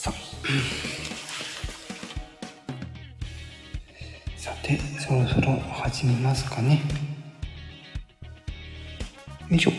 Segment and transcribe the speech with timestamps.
[0.00, 0.10] さ
[4.34, 6.80] さてそろそろ始めますかね。
[9.50, 9.72] よいしょ。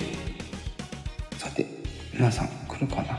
[1.40, 1.66] さて
[2.14, 3.18] 皆さん来るかな。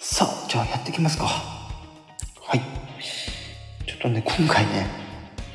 [0.00, 1.51] さあじゃあやっていきますか。
[4.02, 4.86] とね今回ね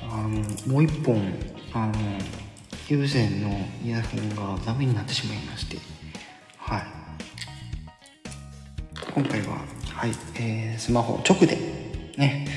[0.09, 0.29] あの
[0.71, 1.21] もう一本
[1.73, 1.93] あの
[2.87, 3.49] 有線の
[3.83, 5.77] イヤホンがダメになってしまいまして
[6.57, 6.83] はい
[9.13, 9.57] 今回は
[9.93, 11.57] はい、えー、スマホ直で
[12.17, 12.47] ね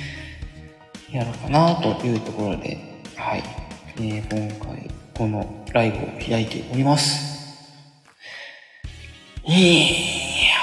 [1.11, 3.42] やろうかなというところではい、
[3.96, 7.30] えー、今回このライブを開いております
[9.44, 10.56] いや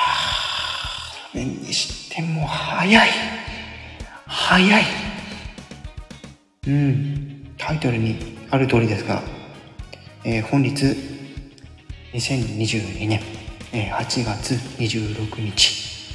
[1.25, 3.09] ー、それにしても早い。
[4.25, 5.06] 早い。
[6.67, 8.17] うん、タイトルに
[8.51, 9.21] ある通りですが、
[10.25, 10.85] えー本日、
[12.13, 13.21] 2022年、
[13.71, 16.13] えー8月26日、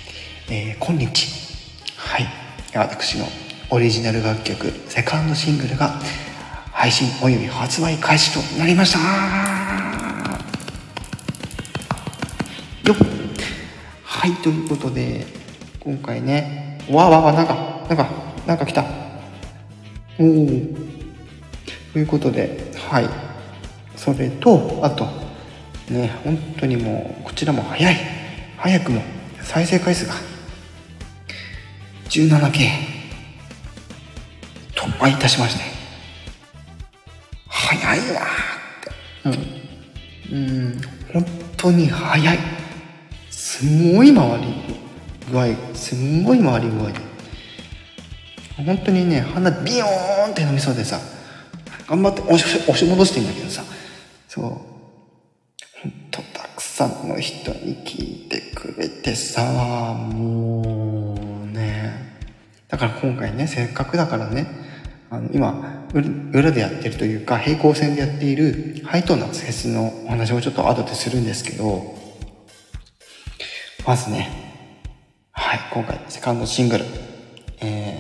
[0.51, 1.27] えー今日、
[1.97, 2.27] はい、
[2.75, 3.25] 私の
[3.71, 5.99] オリジナル楽曲、セカンドシングルが
[6.71, 8.99] 配信および発売開始となりました。
[12.87, 12.97] よっ。
[14.05, 15.27] はいということで
[15.81, 17.55] 今回ねわあわあわあなんか
[17.89, 18.09] なんか
[18.47, 19.02] なんか来た。
[20.19, 20.47] おお
[21.93, 23.09] ということではい。
[23.97, 25.07] それとあと
[25.89, 27.97] ね本当にもうこちらも早い。
[28.57, 29.03] 早くも
[29.41, 30.15] 再生回数が
[32.09, 32.69] 17K
[34.75, 35.65] 突破いたしまして。
[37.49, 38.25] 早いなっ
[38.83, 38.91] て。
[39.25, 40.39] うん。
[40.39, 40.41] う
[40.71, 40.81] ん。
[41.13, 42.39] 本当に早い。
[43.31, 44.47] すんごい回り
[45.31, 47.12] 具合すんごい回り具合で。
[48.65, 50.99] 本当にね鼻ビヨーンって飲みそうでさ
[51.87, 53.63] 頑張って押し押し戻してんだけどさ
[54.29, 54.45] そう。
[54.45, 59.43] 本当たくさんの人に聞いてくれてさ
[59.95, 61.15] も
[61.45, 62.21] うね。
[62.69, 64.47] だから今回ねせっかくだからね
[65.11, 65.85] あの今
[66.33, 72.01] 裏でやってるというか平行線でやっているハイトーンなフェスのお話をちょっと後でするんですけど
[73.87, 74.31] まずね、
[75.33, 76.85] はい、今回、セカンドシングル、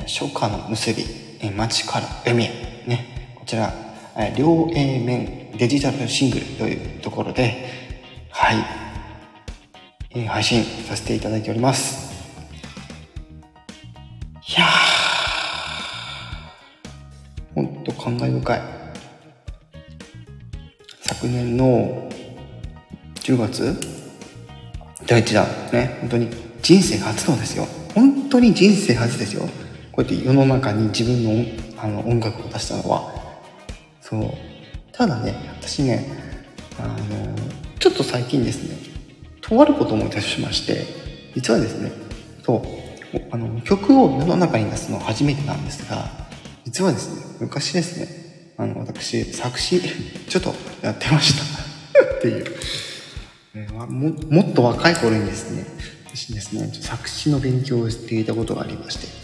[0.06, 1.02] 初夏の結び、
[1.40, 3.72] えー、街から海へ、ね、こちら、
[4.16, 7.68] えー両 A 面デジタルシングルというところで、
[8.30, 8.56] はい、
[10.10, 12.12] えー配信させていただいております。
[14.48, 18.82] いやー、ほんと感慨深い。
[21.02, 22.10] 昨年の
[23.20, 23.76] 10月
[25.06, 26.28] 第一弾ね本当に
[26.62, 29.48] 人生初のですよ本当に人生初ですよ
[29.92, 33.12] こうやって世の中に自分の音あの音楽を出したのは
[34.00, 34.22] そう。
[34.92, 36.06] ただね私ね
[36.78, 36.96] あの
[37.78, 38.76] ちょっと最近ですね
[39.40, 40.86] とあることを思い出しまして
[41.34, 41.92] 実はですね
[42.44, 46.04] そうあの曲を世の中に出すのは初めてなんですが
[46.64, 49.80] 実はですね昔ですねあの私作詞
[50.28, 51.42] ちょっとやってました。
[52.18, 52.44] っていう。
[53.54, 55.66] えーももっと若い頃にですね
[56.06, 59.21] 私ですね作詞の勉強をしていたことがありまして。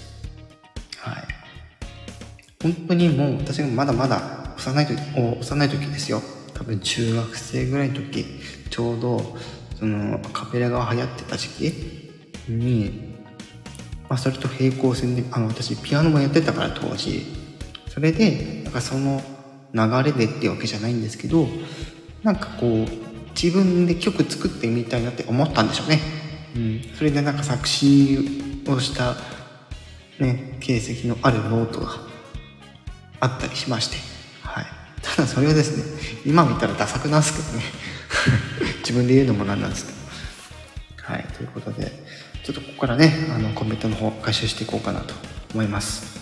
[2.73, 6.23] 本当にもう私がまだまだ幼い時お幼い時ですよ。
[6.55, 8.25] 多分中学生ぐらいの時
[8.69, 9.37] ちょうど
[9.79, 11.73] そのアカペラが流行ってた時期
[12.49, 13.15] に、
[14.09, 17.49] まあ、それと並行線であの私ピアノもやってたから当時。
[17.89, 19.21] それでなんかその
[19.75, 21.49] 流れでっていうわけじゃないんですけど
[22.23, 22.87] なんかこう
[23.31, 26.01] 自分で曲作ってみたいなって思ったんでしょうね、
[26.55, 28.19] うん、それでなんか作詞
[28.69, 29.17] をした
[30.21, 32.08] ね形跡のあるノートが
[33.21, 33.97] あったりしまして。
[34.43, 34.67] はい。
[35.03, 37.65] ただそれはですね今見たらダサくなんですけどね。
[38.81, 39.99] 自分で言うのもなんなんですけど。
[41.15, 41.27] はい。
[41.37, 41.93] ということで
[42.45, 45.15] ちょっとここからねあのコメントの方回収していこうかなと
[45.55, 46.19] 思います。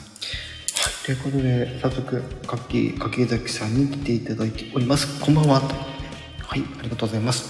[1.04, 5.06] ということで早速柿柿崎さんに来ていただいております。
[5.20, 5.60] こんばんは。
[5.60, 6.64] はい。
[6.78, 7.44] ありがとうございます。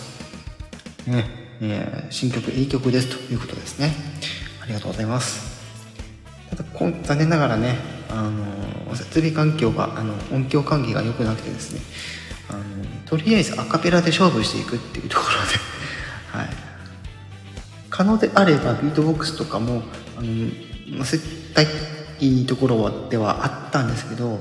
[1.07, 1.47] ね。
[1.61, 3.09] えー新曲いい曲です。
[3.09, 3.93] ということですね。
[4.63, 5.57] ありがとうございます。
[6.51, 7.77] ただ残念ながらね、
[8.11, 8.45] あの
[8.97, 11.81] 設備環境があの音響管理が良くなくてですね
[12.49, 12.63] あの
[13.07, 15.39] とりあえずアカペラで勝負していくっていうところで、
[16.39, 16.49] はい、
[17.91, 19.83] 可能であればビートボックスとかも
[20.17, 21.19] あの載せ
[21.55, 24.41] たいところではあったんですけど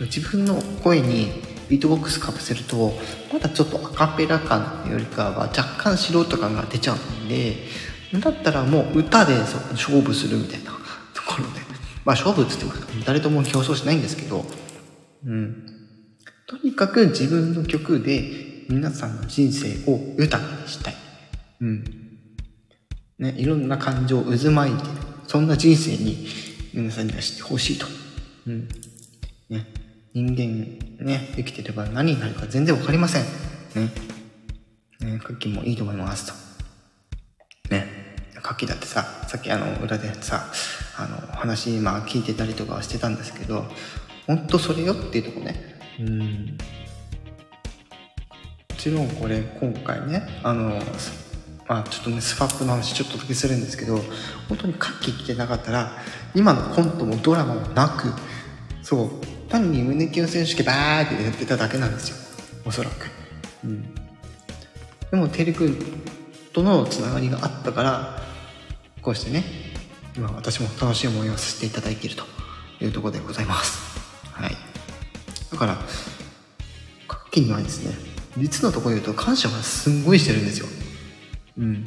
[0.00, 1.30] 自分の声に
[1.68, 2.98] ビートボックスかぶせると
[3.32, 7.56] まだちょっとアカペラ感よりかは若干素人感が出ちゃうんで
[8.14, 10.72] だったらもう歌で勝負するみたいな
[11.14, 11.71] ところで。
[12.04, 12.72] まあ勝負っつっても
[13.04, 14.44] 誰とも競争しないんですけど
[15.24, 15.66] うん。
[16.46, 18.22] とにかく自分の曲で
[18.68, 20.94] 皆さんの人生を豊かにしたい。
[21.60, 21.84] うん。
[23.18, 24.88] ねいろんな感情を渦巻いてる
[25.26, 26.26] そんな人生に
[26.74, 27.86] 皆さんには知ってほしいと。
[28.46, 28.68] うん。
[29.48, 29.66] ね
[30.14, 33.22] 人間ね生きてれば何になるか全然わかりません。
[33.74, 34.12] ね。
[35.00, 37.72] ね、カッキもいいと思いますと。
[37.74, 37.86] ね。
[38.42, 40.46] カキだってさ、さっきあの、裏でさ、
[41.02, 43.66] あの、話今聞いてたりとかはしてたんですけど、
[44.26, 45.78] ほんとそれよっていうとこね。
[46.00, 46.18] うん。
[46.18, 46.56] も
[48.76, 50.80] ちろんこれ今回ね、あの、
[51.68, 53.98] まあちょっとね、スファップの話ちょっとだけするんですけど、
[54.48, 55.98] 本当にカッキー来てなかったら、
[56.34, 58.12] 今のコントもドラマもなく、
[58.82, 59.10] そう、
[59.48, 62.16] 単に胸キュン選手権バーってやってただけなんですよ。
[62.64, 63.10] おそらく。
[63.64, 63.94] うん。
[65.12, 65.76] でもテレ君
[66.52, 68.22] とのつながりがあったから
[69.02, 69.44] こうしてね
[70.16, 72.24] 今私も楽しい思いをさせていただいていると
[72.84, 73.98] いうところでございます。
[74.32, 74.56] はい。
[75.50, 75.78] だから
[77.08, 77.94] 各期にはですね
[78.36, 80.66] 実のところ言うと感謝はすんごいしてるんですよ。
[81.58, 81.84] うん。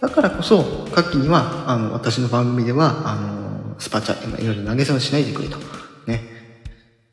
[0.00, 5.58] だからこそ各期にはあの私の番組ではあのスパチャ今いろいろ投げ銭をしないでくれと。
[6.06, 6.22] ね。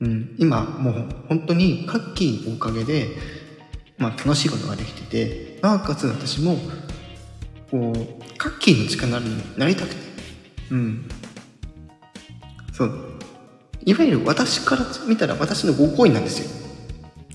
[0.02, 0.36] うん。
[0.38, 3.40] 今もう本当に各期のおかげで
[4.00, 6.58] まあ、楽しいことができててなおかつ私も
[7.72, 10.02] こうカッキーの力になりたくて。
[10.72, 11.10] うん。
[12.74, 13.20] そう。
[13.86, 16.70] いわゆる私から見たら私のご好意なんですよ。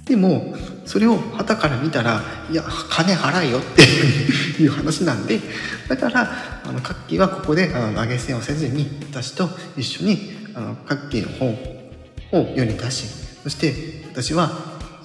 [0.04, 0.54] でも
[0.84, 2.20] それを旗から見たら
[2.50, 3.82] いや金払えよって
[4.62, 5.40] いう話なんで。
[5.88, 13.06] だからあのカッキーはここであの投げ銭をせずに私と一緒にあのカッキーの本を世に出し
[13.42, 13.74] そして
[14.10, 14.50] 私は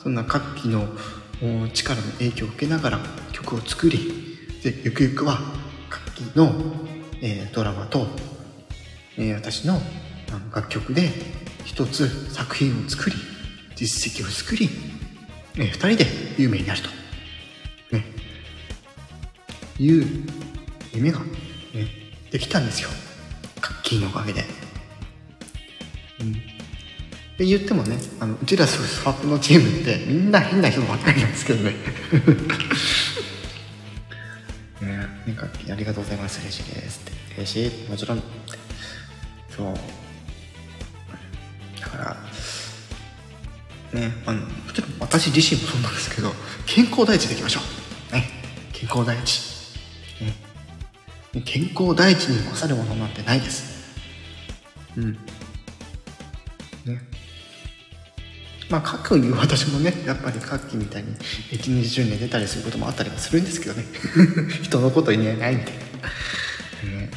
[0.01, 0.87] そんなカッキーの
[1.73, 2.99] 力の影響を受けながら
[3.31, 5.39] 曲を作りでゆくゆくは
[5.89, 6.51] 楽器の、
[7.21, 8.07] えー、ドラマと、
[9.17, 9.79] えー、私の
[10.53, 11.09] 楽曲で
[11.63, 13.15] 一つ作品を作り
[13.75, 14.69] 実績を作り、
[15.55, 16.05] えー、二人で
[16.37, 16.89] 有名になると、
[17.95, 18.03] ね、
[19.79, 20.05] いう
[20.93, 21.25] 夢が、ね、
[22.29, 22.89] できたんですよ。
[23.61, 24.43] 楽器のおかげで。
[26.19, 26.31] うん。
[26.31, 26.33] っ
[27.37, 31.73] て言ってもねあのうちらスワップのチームってみんな変な人ばっかりなんですけどね。
[35.39, 37.11] かありがとうございます嬉しいですって。
[37.37, 38.23] 嬉しいもちろん。
[39.49, 39.73] そう。
[41.81, 42.17] だから
[43.99, 46.31] ねあのもちろん私自身もそうなんですけど
[46.65, 47.61] 健康第一でいきましょ
[48.11, 48.15] う。
[48.15, 48.25] ね。
[48.73, 49.41] 健康第一、
[51.33, 53.89] ね、健康第一に勝るものなんてないです。
[54.97, 55.13] うん。
[56.85, 57.01] ね。
[58.69, 61.15] まあ、各いう 私もねやっぱり各期みたいに
[61.51, 63.85] 一日中寝てたりすることもあったりもするんですけどね。
[64.61, 67.11] 人のこと言えないんで、ね、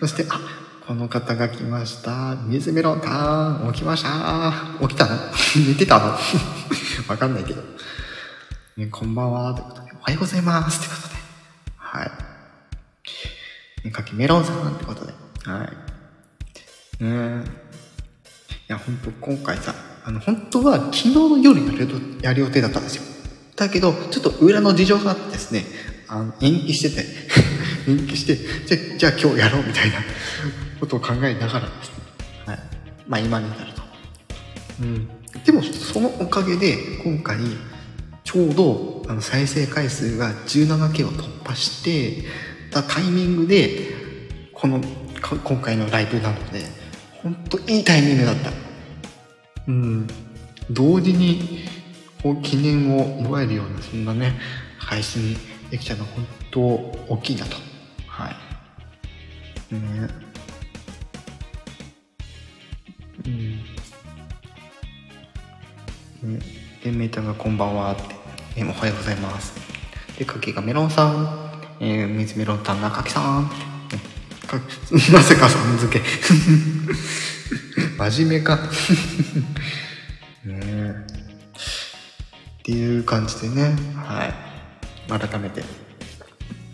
[0.00, 0.40] そしてあ
[0.86, 2.36] この方が来ました。
[2.46, 4.52] 水メロンタン起きました。
[4.80, 5.16] 起きたの？
[5.66, 6.18] 寝てたの？
[7.08, 7.62] わかんないけど、
[8.76, 9.92] ね、こんばんはということで。
[10.00, 11.14] おはようございますってことで。
[11.76, 12.10] はい。
[13.86, 15.12] ねかきメロンさんってことで。
[15.44, 15.64] は
[17.00, 17.04] い。
[17.04, 17.44] ね。
[18.68, 21.88] いや本当今回さあの、本当は昨日の夜やる
[22.22, 23.02] やる予定だったんですよ。
[23.56, 25.64] だけど、ちょっと裏の事情があってですね、
[26.08, 27.06] あの延期してて、
[27.88, 29.98] 延期して、じゃ、じゃあ今日やろうみたいな
[30.80, 31.94] ことを考えながらですね、
[32.46, 32.58] はい。
[33.08, 33.82] まあ今になると。
[34.80, 35.08] うん。
[35.44, 37.38] でも、そのおかげで、今回、
[38.24, 42.24] ちょうど、あの、再生回数が 17K を突破して
[42.70, 43.94] たタイミングで、
[44.52, 44.80] この、
[45.44, 46.64] 今回のライブなので、
[47.22, 48.61] 本当いいタイミングだった。
[49.68, 50.06] うん、
[50.70, 51.64] 同時に
[52.22, 54.38] こう記念を祝えるようなそんなね
[54.78, 55.36] 配信
[55.70, 57.56] できたのは本当大きいなと。
[58.06, 59.74] はい。
[59.74, 60.08] ね。
[63.26, 63.56] うん。
[66.34, 66.40] ね。
[66.84, 68.02] でメーターがこんばんはって、
[68.56, 69.54] えおはようございます。
[70.18, 73.50] でかけがメロンさん、えー、水メロンタンなかきさん、
[75.12, 76.04] なぜ かさん付け。
[78.10, 78.58] 真面目か。
[80.44, 83.76] ねっていう感じでね。
[83.94, 84.34] はい。
[85.08, 85.62] 改めて。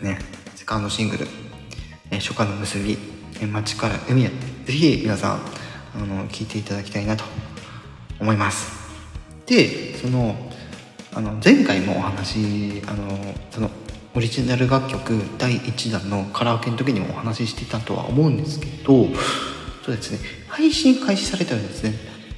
[0.01, 0.17] ね。
[0.55, 1.27] セカンドシングル
[2.19, 2.97] 「初夏の結び。
[3.45, 4.31] 街から海へ」
[4.65, 5.41] ぜひ皆さん
[5.95, 7.23] あの聴いていただきたいなと
[8.19, 8.71] 思います。
[9.45, 10.51] でその
[11.13, 13.69] あの前回もお話あのその
[14.15, 19.07] オリジナル楽曲第1弾のカラオケの時にもお話ししてたとは思うんですけど
[19.89, 21.93] そうですね配信開始されたらですね。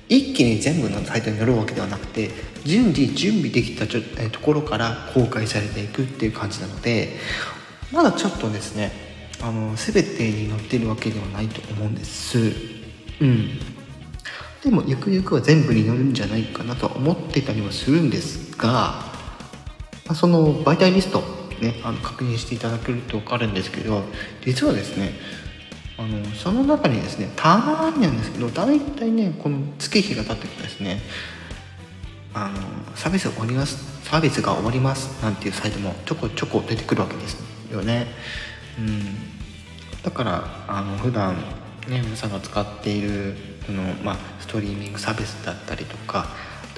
[0.07, 2.29] 一気に全部のサイトに載るわけではなくて
[2.65, 7.15] 順次準備できたちょところから公開されていくっていう感じなので
[7.93, 8.91] まだちょっとですね
[9.41, 12.39] あの全てに載ってるわけではないと思うんです。
[13.21, 13.59] うん。
[14.63, 19.03] でもゆくゆくは全部に載るんじゃないかなとは思ってたりはするんですが、
[20.07, 21.21] ま、その媒体リスト
[21.61, 24.03] ねあの確認していただけると分かるんですけど
[24.45, 25.13] 実はですね
[25.97, 30.99] あのその中にですねたまになんですけど大体ねこの月日が経ってくとですね
[32.33, 37.37] あのサービスが終わりますサービスが終わりますなんていうサイトもちょこちょこ出てくるわけです
[37.71, 38.07] よね。
[38.77, 38.99] うん。
[40.03, 41.35] だからあの普段
[41.87, 46.27] ね皆さんが使っているその、まあ、ストリーミングサービスだったりとか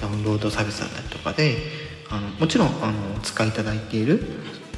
[0.00, 1.56] ダウンロードサービスだったりとかで
[2.10, 4.20] あのもちろんあの使いいただいている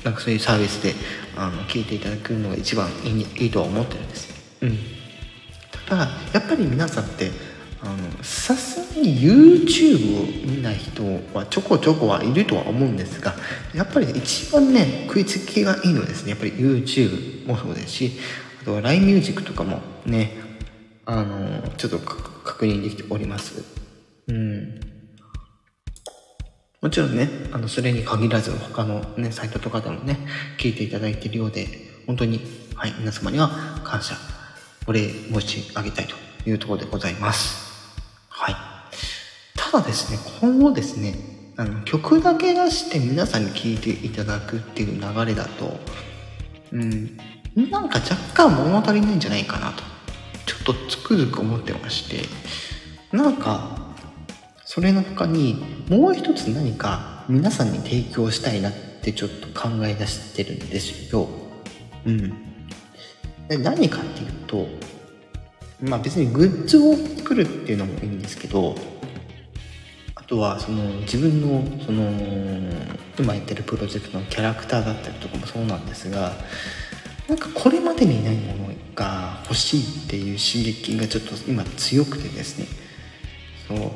[0.05, 0.95] なんかそういうサービスで
[1.37, 4.29] あの聞いていただくのが一番いいいいとは思ってるんです
[4.63, 4.79] うん。
[5.89, 7.31] ただやっぱり皆さんって
[7.83, 11.03] あのさすがに YouTube を見ない人
[11.35, 13.35] はちょこちょこはいるとは思うんですが
[13.75, 16.31] やっぱり一番ね食いつきがいいのはですね。
[16.31, 18.13] やっぱり YouTube もそうですし
[18.63, 20.33] あとは LINE ミュージックとかもね
[21.05, 23.86] あのちょっと確認できております
[26.87, 30.21] もちろんねあのそれに限らず他のねサイトとかでもね
[30.57, 31.67] 聞いていただいているようで
[32.07, 32.41] 本当に
[32.77, 33.51] はい皆様には
[33.83, 34.15] 感謝
[34.87, 36.15] お礼申し上げたいと
[36.49, 37.93] いうところでございます。
[38.29, 38.57] はい。
[39.57, 41.17] ただですね、今後ですね、
[41.57, 45.81] あの曲だけ出して皆さんに聴いていただくっていう流れだと、
[46.71, 47.17] うん、
[47.69, 49.83] なんか若干物足りないんじゃないかなと、
[50.47, 52.29] ちょっとつくづく思ってまして、
[53.11, 53.86] なんか、
[54.77, 61.27] それの他にもう一つ何か皆さんに提供したいなってちょっと考え出してるんですよ。
[62.05, 62.35] うん。
[63.49, 64.69] で何かっていうと
[65.81, 68.75] まあ別にグッズを作るっていうのもいいんですけど
[70.15, 72.11] あとはその自分のその
[73.19, 76.33] 今やってるプロジェクトのキャラクターだったりとかもそうなんですが
[77.31, 82.67] なんかこれまでにないものが欲しいっていう刺激がちょっと今強くてですね
[83.69, 83.91] そう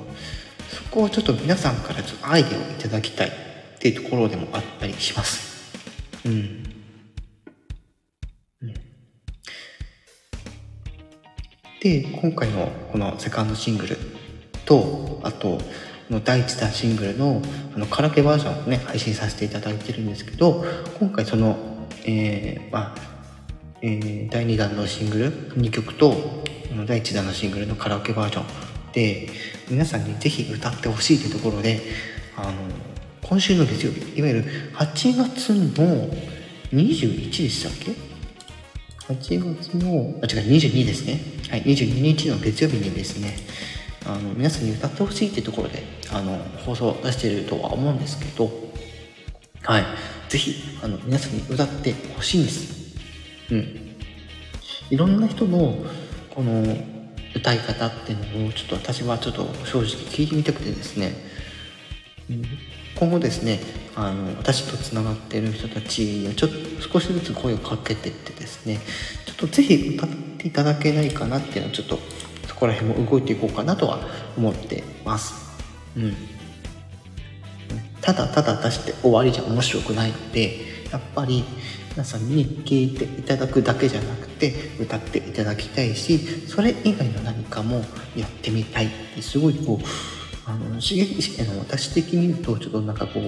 [0.71, 3.33] そこをちょっと皆さんからちょっとアイデアをいただきたいっ
[3.79, 5.79] ていうところでもあったりします。
[6.25, 6.63] うん。
[11.81, 13.97] で今回のこのセカンドシングル
[14.67, 15.59] とあと
[16.11, 17.41] の第1弾シングルの
[17.75, 20.63] あのカラオケバージョンをね配信させていただいてるんですけど
[20.99, 21.57] 今回その、
[22.05, 23.11] えー、まあ
[23.83, 26.15] えー、第2弾のシングル2曲と
[26.87, 29.29] 第1弾のシングルのカラオケバージョンで
[29.69, 31.81] 皆さんにぜひ歌ってほしいというところで
[32.37, 32.53] あの
[33.23, 34.45] 今週の月曜日いわゆる
[34.75, 36.09] 8月の
[36.73, 37.93] 21でしたっけ
[39.13, 41.21] ？8月の、あ、違う、22ですね。
[41.51, 43.37] はい、22日の月曜日にですね、
[44.07, 45.83] あの、皆さんに歌ってほしいっていうところで、
[46.13, 48.49] あの、放送を出してるとは思うんですけど、
[49.63, 49.85] はい、
[50.29, 52.97] ぜひ、あの、皆さんに歌ってほしいんです。
[53.51, 53.97] うん。
[54.91, 55.75] いろんな人の、
[56.35, 56.77] この、
[57.35, 61.15] 歌い方っていうのを、ちょっと私はちょっと正直聞いてみたくてですね、
[62.97, 63.61] 今後ですね
[63.97, 68.79] あの私とつながってる人たちにちょっと少しずつ声をかけてってですね
[69.27, 71.99] ちょっと是非歌っていただけないかなっていうのはちょっと
[72.47, 74.01] そこら辺も動いていこうかなとは
[74.37, 75.35] 思ってます。
[75.97, 76.40] うん。
[78.01, 80.59] ただただ出して終わりじゃ面白くないので
[80.91, 81.45] やっぱり
[81.91, 87.85] 皆さんに聴いていただくだけじゃなくて歌っていただきたいしそれ以外の何かも
[88.17, 89.85] やってみたいってすごいこう
[90.47, 93.23] あの刺激あの私的に言うとちょっとなんかこう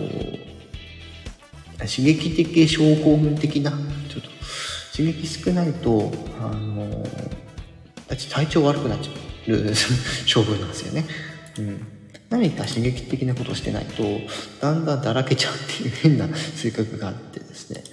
[1.78, 3.76] 刺激的症候群的なちょ
[4.20, 4.30] っと
[4.96, 7.04] 刺激少ないとあの
[8.08, 9.12] 私体調悪くなっちゃ
[9.52, 11.04] う 性分なんですよね。
[11.58, 12.01] うん
[12.32, 14.02] 何か刺激的なことしてないと
[14.62, 17.84] だんだんだらけちゃうっていう変な 性格があってですね。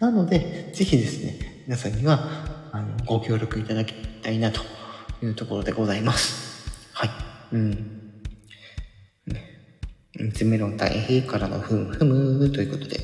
[0.00, 4.62] なので是非ですね皆さんにはあのご協力いただきたいなと
[5.22, 6.64] いうところでございます。
[6.94, 7.10] はい。
[7.52, 7.98] うん。
[10.18, 12.98] 三つ目の大平からのふむふむということで。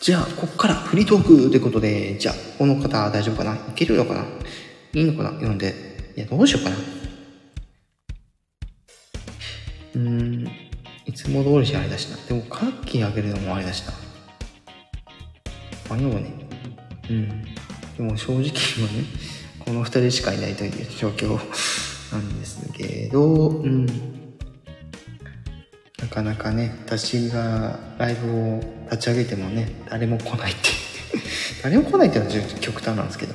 [0.00, 3.54] じゃあ、こっからフリートークということで、じゃあ、この方大丈夫かな？
[3.54, 4.24] いけるのかな？
[4.94, 5.30] いいのかな？
[5.30, 5.74] 読んで。
[6.16, 6.76] いや、どうしようかな。
[9.94, 10.48] うん、
[11.06, 12.16] いつも通りじゃあれだしな。
[12.26, 13.92] でも、カッキーあげるのもあれだしな。
[15.90, 16.32] あ、でもね。
[17.08, 17.44] うん。
[17.96, 18.50] でも正直はね、
[19.58, 21.36] この二人しかいないという状況
[22.12, 23.86] なんですけど、うん。
[26.00, 30.70] なかなかね私がライブを立ち上げてもね誰も来ないって
[31.62, 33.34] 誰も来ないっていうのは極端なんですけど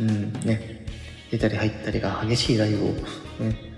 [0.00, 0.86] うんね
[1.30, 2.88] 出たり入ったりが激しいライブを
[3.40, 3.73] ね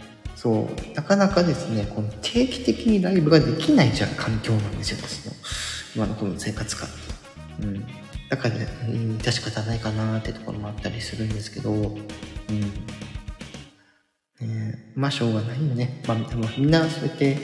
[0.46, 5.32] そうなかなかですねこの定期的にライブができないじゃん環境なんですよ私の
[5.96, 6.88] 今のこの生活感
[7.62, 7.84] うん
[8.28, 8.68] だから、ね、
[9.18, 11.96] 致し方ないかなってところもあったりするんですけど、うん。
[14.40, 16.02] ね、まあ、しょうがないよね。
[16.08, 17.38] まあ、でもみんなそうやって、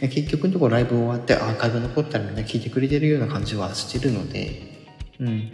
[0.00, 4.86] 結局のところライブ終わってアーカイブ残ったらみんな聞いてくれてるような感じはしてるので、
[5.18, 5.50] うん。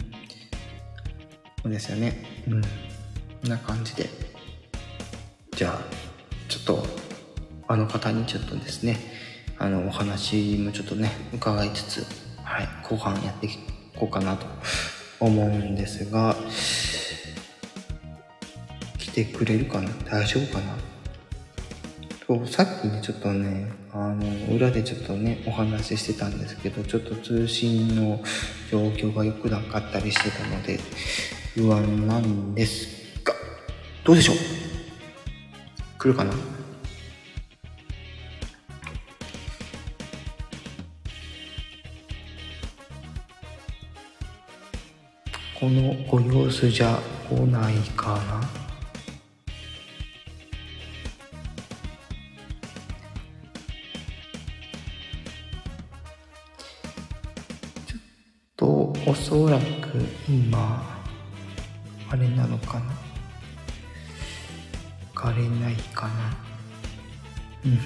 [1.63, 2.43] そうですよね。
[2.47, 2.61] うん。
[2.61, 2.67] こ
[3.47, 4.07] んな感じで。
[5.55, 6.04] じゃあ、
[6.47, 6.85] ちょっと、
[7.67, 8.97] あの方にちょっとですね、
[9.57, 12.05] あの、お話もちょっとね、伺いつつ、
[12.43, 13.49] はい、後半やってい
[13.95, 14.45] こうかなと
[15.19, 16.35] 思うんですが、
[18.97, 19.89] 来てくれるかな？
[20.03, 20.75] 大丈夫かな？
[22.27, 28.21] そうさっきね、ちょっとね、あの、裏でちょっとね、お話ししてたんですけど、ちょっと通信の
[28.69, 30.79] 状況が良くなかったりしてたので、
[31.55, 32.87] 不安なんです
[33.23, 33.33] が、
[34.03, 34.35] どうでしょう？
[36.05, 36.31] 来るかな？
[45.59, 48.47] このご様子じゃ来ないかな？
[57.87, 57.99] ちょっ
[58.55, 59.63] とおそらく
[60.29, 60.83] 今
[62.11, 63.04] あれなのかな？
[65.25, 66.13] かれないかな。
[67.65, 67.79] うん。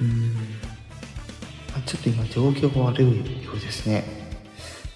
[0.00, 0.36] うん。
[1.84, 3.06] ちょっと今状況が悪い
[3.44, 4.04] ようですね。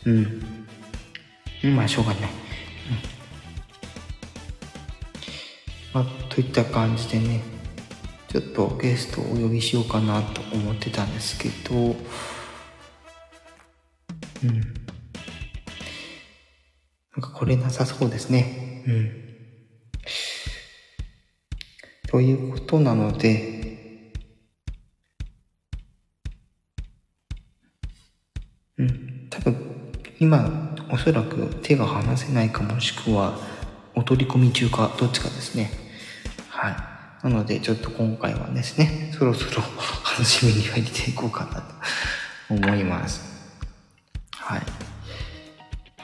[0.04, 1.74] うん。
[1.74, 2.28] まあしょうがない、うん。
[5.92, 7.42] まあ、といった感じでね
[8.28, 11.96] ちょっとゲストをお呼びしようかなと思ってたんですけど。
[14.44, 14.85] うん。
[17.36, 18.82] これなさそうですね。
[18.86, 19.12] うん。
[22.08, 23.56] ということなので
[30.18, 33.38] 今おそらく手が離せないかもしくは
[33.94, 35.70] お取り込み中かどっちかですね。
[36.48, 36.76] はい。
[37.28, 39.62] なのでちょっと今回はですねそろそろ
[40.10, 41.74] 楽しみに入っていこうかなと
[42.48, 43.20] 思います。
[43.20, 43.25] はい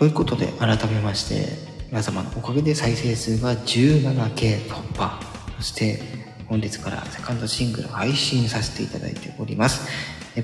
[0.02, 1.46] ということで改めまして
[1.88, 5.20] 皆様のおかげで再生数が 17K 突破
[5.58, 6.00] そして
[6.48, 9.88] 本日からセカンドシングル配信させていただいております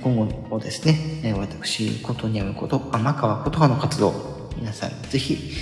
[0.00, 5.54] 今後もですね、私、ことにゃむこと、天川琴葉の活動、皆さんぜひ、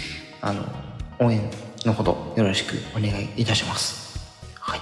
[0.43, 0.63] あの、
[1.19, 1.41] 応援
[1.87, 4.19] のほどよろしくお願いいたします。
[4.61, 4.81] はい。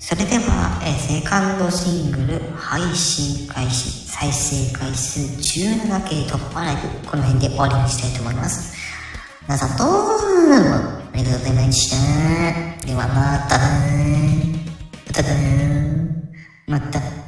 [0.00, 8.74] それでは、えセカンドシングル配信開始、再生回数 17K 突破ライブ、この辺で終わりにしたいと思います。
[9.42, 10.14] 皆さんどうも
[11.12, 11.90] ありがとうございまし
[12.80, 12.86] た。
[12.86, 13.58] ではまた
[16.66, 17.23] またまた。